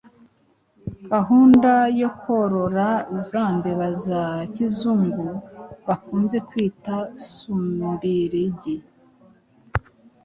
gahunda 1.11 1.71
yo 1.99 2.09
korora 2.21 2.89
za 3.27 3.43
mbeba 3.55 3.87
za 4.05 4.23
kizungu 4.53 5.27
bakunze 5.87 6.37
kwita 6.49 6.95
sumbirigi, 7.27 8.75